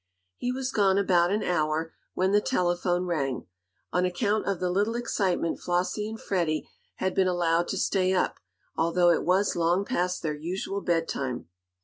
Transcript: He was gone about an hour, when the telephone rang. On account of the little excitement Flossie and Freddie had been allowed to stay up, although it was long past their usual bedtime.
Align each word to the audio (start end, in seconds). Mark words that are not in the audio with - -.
He 0.37 0.51
was 0.51 0.71
gone 0.71 0.97
about 0.97 1.29
an 1.29 1.43
hour, 1.43 1.93
when 2.15 2.31
the 2.31 2.41
telephone 2.41 3.05
rang. 3.05 3.45
On 3.93 4.03
account 4.03 4.47
of 4.47 4.59
the 4.59 4.71
little 4.71 4.95
excitement 4.95 5.59
Flossie 5.59 6.09
and 6.09 6.19
Freddie 6.19 6.67
had 6.95 7.13
been 7.13 7.27
allowed 7.27 7.67
to 7.67 7.77
stay 7.77 8.11
up, 8.11 8.39
although 8.75 9.11
it 9.11 9.23
was 9.25 9.55
long 9.55 9.85
past 9.85 10.23
their 10.23 10.33
usual 10.33 10.81
bedtime. 10.81 11.49